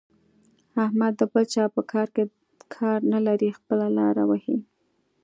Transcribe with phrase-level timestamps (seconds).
[0.85, 2.23] احمد د بل چا په کار کې
[2.75, 4.57] کار نه لري؛ خپله لاره وهي.